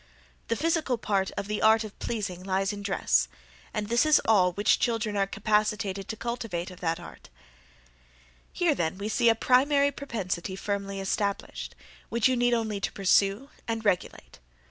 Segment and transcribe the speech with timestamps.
[0.47, 3.27] The physical part of the art of pleasing lies in dress;
[3.71, 7.29] and this is all which children are capacitated to cultivate of that art."
[8.51, 11.75] "Here then we see a primary propensity firmly established,
[12.09, 14.39] which you need only to pursue and regulate.